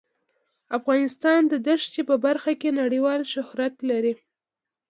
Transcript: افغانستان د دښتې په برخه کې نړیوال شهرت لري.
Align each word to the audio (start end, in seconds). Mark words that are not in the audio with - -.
افغانستان 0.77 1.41
د 1.51 1.53
دښتې 1.67 2.01
په 2.09 2.15
برخه 2.25 2.51
کې 2.61 2.69
نړیوال 2.81 3.21
شهرت 3.33 3.75
لري. 3.89 4.13